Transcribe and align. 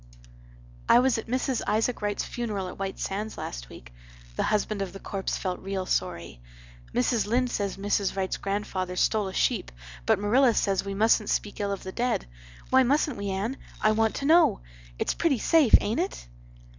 '""I 0.89 0.97
was 0.97 1.19
at 1.19 1.27
Mrs. 1.27 1.61
Isaac 1.67 2.01
Wrights 2.01 2.23
funeral 2.23 2.67
at 2.67 2.79
White 2.79 2.97
Sands 2.97 3.37
last 3.37 3.69
week. 3.69 3.93
The 4.35 4.41
husband 4.41 4.81
of 4.81 4.93
the 4.93 4.99
corpse 4.99 5.37
felt 5.37 5.59
real 5.59 5.85
sorry. 5.85 6.41
Mrs. 6.91 7.27
Lynde 7.27 7.51
says 7.51 7.77
Mrs. 7.77 8.15
Wrights 8.15 8.37
grandfather 8.37 8.95
stole 8.95 9.27
a 9.27 9.33
sheep 9.35 9.71
but 10.07 10.17
Marilla 10.17 10.55
says 10.55 10.83
we 10.83 10.95
mustent 10.95 11.29
speak 11.29 11.59
ill 11.59 11.71
of 11.71 11.83
the 11.83 11.91
dead. 11.91 12.25
Why 12.71 12.81
mustent 12.81 13.15
we, 13.15 13.29
Anne? 13.29 13.57
I 13.79 13.91
want 13.91 14.15
to 14.15 14.25
know. 14.25 14.61
It's 14.97 15.13
pretty 15.13 15.37
safe, 15.37 15.75
ain't 15.79 15.99
it? 15.99 16.27